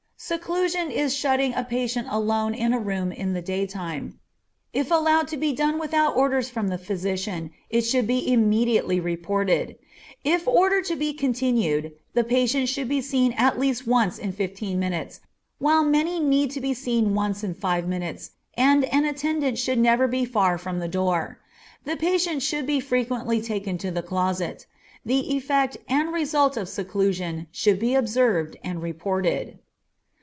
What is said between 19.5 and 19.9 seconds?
should